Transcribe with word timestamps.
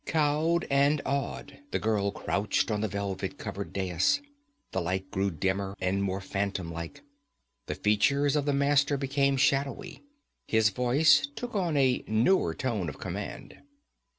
Cowed 0.07 0.65
and 0.71 0.99
awed, 1.05 1.59
the 1.69 1.77
girl 1.77 2.09
crouched 2.09 2.71
on 2.71 2.81
the 2.81 2.87
velvet 2.87 3.37
covered 3.37 3.71
dais. 3.71 4.19
The 4.71 4.81
light 4.81 5.11
grew 5.11 5.29
dimmer 5.29 5.75
and 5.79 6.01
more 6.01 6.21
phantom 6.21 6.73
like. 6.73 7.03
The 7.67 7.75
features 7.75 8.35
of 8.35 8.45
the 8.45 8.51
Master 8.53 8.97
became 8.97 9.37
shadowy. 9.37 10.01
His 10.47 10.69
voice 10.69 11.27
took 11.35 11.53
on 11.53 11.77
a 11.77 12.03
newer 12.07 12.55
tone 12.55 12.89
of 12.89 12.97
command. 12.97 13.57